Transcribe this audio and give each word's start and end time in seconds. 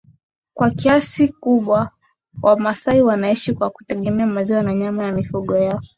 Kwa 0.53 0.69
kiasi 0.69 1.27
kubwa 1.27 1.91
wamasai 2.41 3.01
wanaishi 3.01 3.53
kwa 3.53 3.69
kutegemea 3.69 4.27
maziwa 4.27 4.63
na 4.63 4.73
nyama 4.73 5.03
ya 5.03 5.11
mifugo 5.11 5.57
yao 5.57 5.81